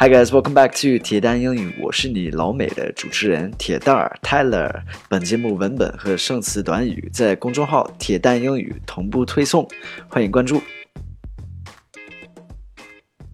[0.00, 4.82] Hi guys, welcome back to 铁蛋英语，我是你老美的主持人铁蛋儿 Tyler。
[5.08, 9.68] 本节目文本和生词短语在公众号“铁蛋英语”同步推送，
[10.08, 10.62] 欢迎关注。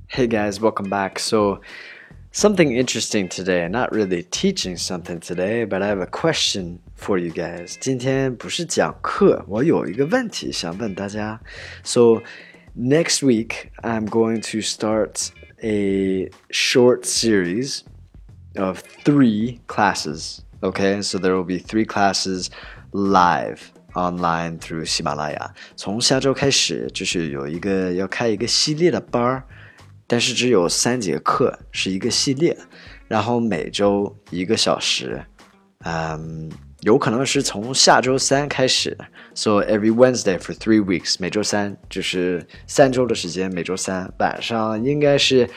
[0.09, 1.19] Hey guys, welcome back.
[1.19, 1.61] So,
[2.33, 3.69] something interesting today.
[3.69, 7.75] Not really teaching something today, but I have a question for you guys.
[7.79, 11.41] 今天不是讲课，我有一个问题想问大家。
[11.83, 12.23] So,
[12.79, 15.31] next week I'm going to start
[15.64, 17.84] a short series
[18.56, 20.42] of three classes.
[20.62, 22.50] Okay, so there will be three classes
[22.92, 25.54] live online through 喜马拉雅。
[25.76, 29.44] 从下周开始，就是有一个要开一个系列的班儿。
[30.12, 32.58] 但是只有三节课，是一个系列，
[33.08, 35.24] 然后每周一个小时，
[35.86, 36.52] 嗯，
[36.85, 38.95] 有可能是从下周三开始
[39.35, 45.49] ，so every Wednesday for three weeks，每周三就是三周的时间，每周三晚上应该是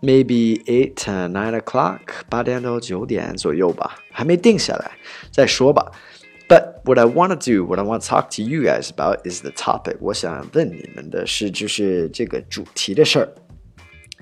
[0.00, 2.00] maybe eight nine o'clock，
[2.30, 4.92] 八点到九点左右吧，还没定下来，
[5.30, 5.92] 再说吧。
[6.48, 9.42] But what I want to do, what I want to talk to you guys about is
[9.42, 9.98] the topic。
[10.00, 13.28] 我想问你们的是，就是这个主题的事儿。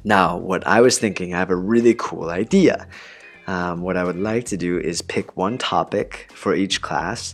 [0.02, 2.86] Now, what I was thinking, I have a really cool idea
[3.47, 7.33] Um, what I would like to do is pick one topic for each class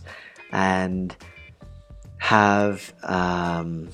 [0.50, 1.14] and
[2.18, 3.88] have um,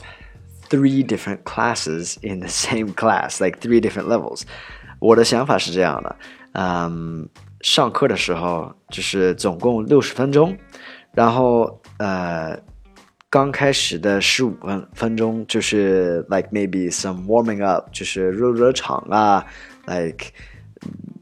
[0.71, 4.43] three different classes in the same class, like three different levels.
[5.01, 6.17] 我的想法是这样的，
[6.53, 7.29] 嗯，
[7.63, 10.57] 上课的时候就是总共六十分钟，
[11.13, 12.57] 然后呃
[13.29, 19.45] 刚开始的十五分分钟就是 like maybe some warming up，就是热热场啊，
[19.87, 20.27] like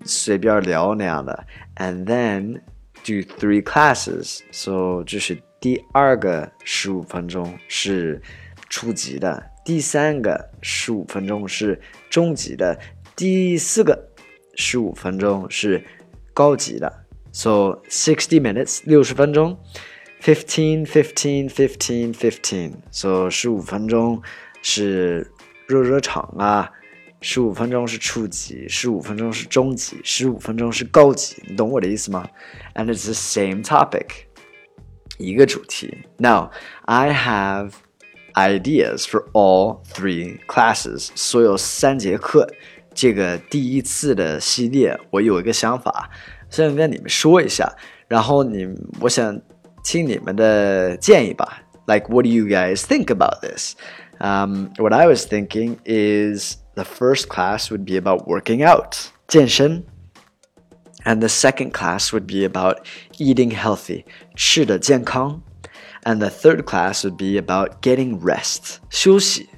[0.05, 2.61] 随便聊那样的，and then
[3.05, 8.21] do three classes，so 就是第二个十五分钟是
[8.69, 12.79] 初级的，第三个十五分钟是中级的，
[13.15, 14.11] 第四个
[14.55, 15.85] 十五分钟是
[16.33, 19.59] 高级的，so sixty minutes 六十分钟。
[20.23, 22.75] Fifteen, fifteen, fifteen, fifteen.
[22.91, 24.21] So 十五分钟
[24.61, 25.33] 是
[25.67, 26.71] 热热场啊，
[27.25, 31.43] 十五分钟是初级，十五分钟是中级，十五分钟是高级。
[31.47, 32.29] 你懂我的意思吗？
[32.75, 34.07] And it's the same topic，
[35.19, 36.05] 一个主题。
[36.19, 36.51] Now
[36.87, 37.73] I have
[38.35, 42.49] ideas for all three classes，所有三节课。
[42.95, 46.11] 这个第一次的系列，我有一个想法，
[46.49, 47.73] 想跟你们说一下。
[48.09, 48.69] 然后你，
[49.01, 49.41] 我想。
[49.83, 51.63] 听你们的建议吧。
[51.87, 53.73] Like, what do you guys think about this?
[54.19, 59.85] Um, what I was thinking is the first class would be about working out, 健身,
[61.05, 62.79] and the second class would be about
[63.19, 64.05] eating healthy,
[64.35, 65.41] 吃的健康,
[66.03, 69.49] and the third class would be about getting rest, 休息.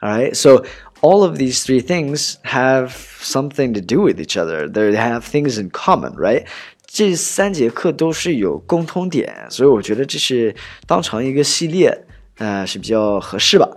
[0.00, 0.64] All right, so
[1.02, 4.66] all of these three things have something to do with each other.
[4.66, 6.46] They have things in common, right?
[6.86, 10.54] 这三节课都是有共通点，所以我觉得这是
[10.86, 12.06] 当成一个系列，
[12.38, 13.68] 呃，是比较合适吧。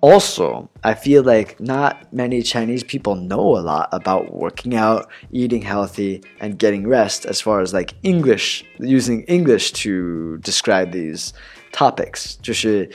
[0.00, 5.62] Also, I feel like not many Chinese people know a lot about working out, eating
[5.62, 11.30] healthy, and getting rest as far as like English, using English to describe these
[11.72, 12.34] topics.
[12.42, 12.90] 就是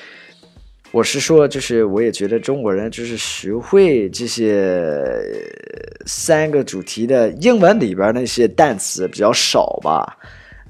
[0.91, 5.01] 我是说，就是我也觉得中国人就是学会这些
[6.05, 10.17] 三个主题的英文里边那些单词比较少吧。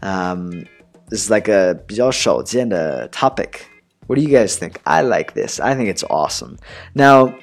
[0.02, 0.66] Um,
[1.10, 3.62] it's like a 比较少见的 topic.
[4.08, 4.80] What do you guys think?
[4.86, 5.60] I like this.
[5.60, 6.58] I think it's awesome.
[6.94, 7.34] Now,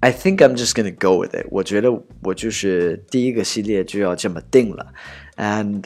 [0.00, 1.46] I think I'm just gonna go with it.
[1.50, 1.90] 我觉得
[2.22, 4.92] 我就是第一个系列就要这么定了。
[5.36, 5.84] And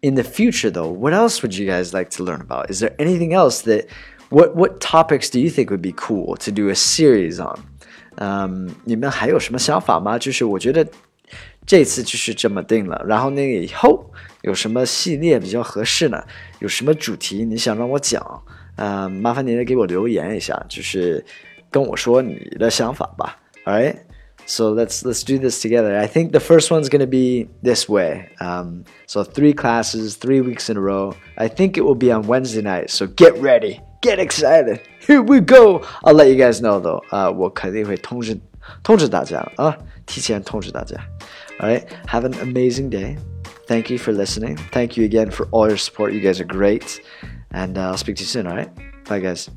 [0.00, 2.70] in the future, though, what else would you guys like to learn about?
[2.70, 3.86] Is there anything else that
[4.30, 7.58] what what topics do you think would be cool to do a series on?
[8.18, 10.18] 嗯，你们还有什么想法吗？
[10.18, 10.86] 就是我觉得
[11.66, 16.22] 这次就是这么定了，然后那个以后有什么系列比较合适呢？
[16.60, 18.42] 有什么主题你想让我讲？
[18.76, 21.24] 呃，麻烦您给我留言一下，就是
[21.70, 23.38] 跟我说你的想法吧。
[23.64, 23.96] All right.
[24.48, 25.96] So let's let's do this together.
[25.96, 28.28] I think the first one's going to be this way.
[28.38, 31.14] Um, so three classes, three weeks in a row.
[31.36, 32.90] I think it will be on Wednesday night.
[32.90, 34.80] So get ready get excited.
[35.00, 35.82] Here we go.
[36.04, 37.02] I'll let you guys know though.
[37.10, 37.32] Uh,
[41.59, 41.91] all right.
[42.07, 43.17] Have an amazing day.
[43.67, 44.57] Thank you for listening.
[44.57, 46.13] Thank you again for all your support.
[46.13, 47.01] You guys are great.
[47.51, 48.47] And uh, I'll speak to you soon.
[48.47, 48.71] All right.
[49.05, 49.49] Bye, guys.